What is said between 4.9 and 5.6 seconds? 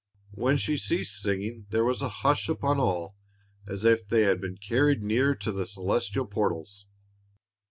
near to